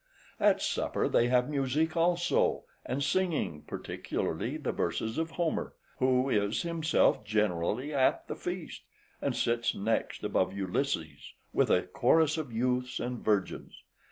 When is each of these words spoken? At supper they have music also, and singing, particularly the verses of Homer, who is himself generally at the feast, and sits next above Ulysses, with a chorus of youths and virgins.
At 0.39 0.63
supper 0.63 1.07
they 1.07 1.27
have 1.27 1.47
music 1.47 1.95
also, 1.95 2.63
and 2.83 3.03
singing, 3.03 3.61
particularly 3.67 4.57
the 4.57 4.71
verses 4.71 5.19
of 5.19 5.29
Homer, 5.37 5.75
who 5.99 6.27
is 6.27 6.63
himself 6.63 7.23
generally 7.23 7.93
at 7.93 8.27
the 8.27 8.35
feast, 8.35 8.81
and 9.21 9.35
sits 9.35 9.75
next 9.75 10.23
above 10.23 10.57
Ulysses, 10.57 11.33
with 11.53 11.69
a 11.69 11.83
chorus 11.83 12.39
of 12.39 12.51
youths 12.51 12.99
and 12.99 13.19
virgins. 13.23 13.79